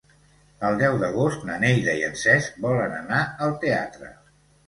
El 0.69 0.77
deu 0.77 0.95
d'agost 1.01 1.43
na 1.49 1.57
Neida 1.65 1.93
i 1.99 2.01
en 2.09 2.17
Cesc 2.23 2.57
volen 2.65 2.95
anar 3.01 3.19
al 3.49 3.55
teatre. 3.67 4.13